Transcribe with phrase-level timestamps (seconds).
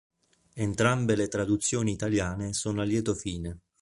[0.55, 3.59] Entrambe le traduzioni italiane sono a lieto fine.